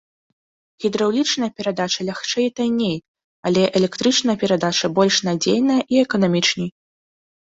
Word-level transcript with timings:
Гідраўлічная 0.83 1.49
перадача 1.59 2.05
лягчэй 2.07 2.45
і 2.47 2.53
танней, 2.59 2.95
але 3.49 3.61
электрычная 3.79 4.35
перадача 4.43 4.87
больш 5.01 5.15
надзейная 5.27 5.79
і 5.97 6.01
эканамічней. 6.05 6.69